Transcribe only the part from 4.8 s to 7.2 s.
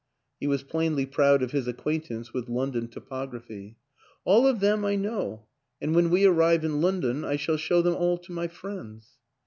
I know, and when we arrive in Lon